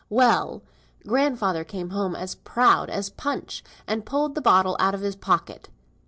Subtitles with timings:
[0.09, 0.63] "Well!
[1.05, 5.69] grandfather came home as proud as Punch, and pulled the bottle out of his pocket.